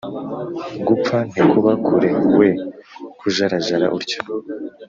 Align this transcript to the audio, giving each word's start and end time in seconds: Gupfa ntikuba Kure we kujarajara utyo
Gupfa 0.87 1.17
ntikuba 1.31 1.71
Kure 1.85 2.09
we 2.37 2.49
kujarajara 3.19 3.85
utyo 3.97 4.19